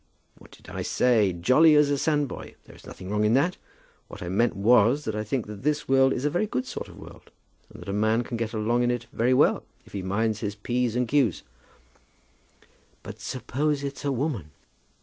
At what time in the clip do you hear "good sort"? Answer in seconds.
6.47-6.87